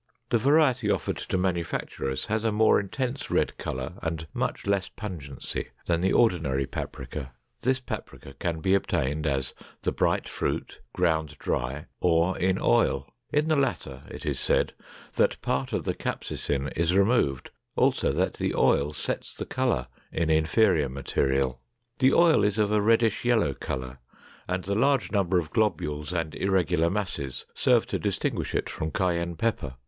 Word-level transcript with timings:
The 0.29 0.39
variety 0.39 0.89
offered 0.89 1.17
to 1.17 1.37
manufacturers 1.37 2.25
has 2.25 2.43
a 2.43 2.51
more 2.51 2.79
intense 2.79 3.29
red 3.29 3.55
color 3.59 3.99
and 4.01 4.25
much 4.33 4.65
less 4.65 4.89
pungency 4.89 5.67
than 5.85 6.01
the 6.01 6.11
ordinary 6.11 6.65
paprika. 6.65 7.33
This 7.61 7.79
paprika 7.79 8.33
can 8.33 8.61
be 8.61 8.73
obtained 8.73 9.27
as 9.27 9.53
the 9.83 9.91
bright 9.91 10.27
fruit, 10.27 10.81
ground 10.91 11.35
dry, 11.37 11.85
or 11.99 12.35
in 12.39 12.57
oil. 12.59 13.13
In 13.31 13.47
the 13.47 13.55
latter, 13.55 14.01
it 14.09 14.25
is 14.25 14.39
said, 14.39 14.73
that 15.17 15.39
part 15.43 15.71
of 15.71 15.83
the 15.83 15.93
capsicin 15.93 16.69
is 16.75 16.97
removed, 16.97 17.51
also 17.75 18.11
that 18.11 18.33
the 18.33 18.55
oil 18.55 18.93
sets 18.93 19.35
the 19.35 19.45
color 19.45 19.85
in 20.11 20.31
inferior 20.31 20.89
material. 20.89 21.61
The 21.99 22.11
oil 22.11 22.43
is 22.43 22.57
of 22.57 22.71
a 22.71 22.81
reddish 22.81 23.23
yellow 23.23 23.53
color 23.53 23.99
and 24.47 24.63
the 24.63 24.73
large 24.73 25.11
number 25.11 25.37
of 25.37 25.51
globules 25.51 26.11
and 26.11 26.33
irregular 26.33 26.89
masses 26.89 27.45
serve 27.53 27.85
to 27.85 27.99
distinguish 27.99 28.55
it 28.55 28.67
from 28.67 28.89
cayenne 28.89 29.35
pepper. 29.35 29.75